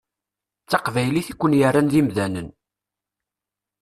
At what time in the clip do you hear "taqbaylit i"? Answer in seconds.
0.71-1.33